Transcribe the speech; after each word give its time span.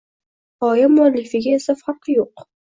G‘oya 0.67 0.87
muallifiga 0.95 1.55
esa 1.61 1.79
farqi 1.85 2.19
yo‘q 2.19 2.51